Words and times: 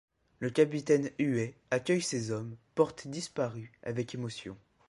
Le 0.39 0.49
capitaine 0.49 1.11
Huet 1.19 1.53
accueille 1.69 2.01
ces 2.01 2.31
hommes, 2.31 2.55
portés 2.73 3.07
disparus, 3.07 3.69
avec 3.83 4.15
émotion. 4.15 4.57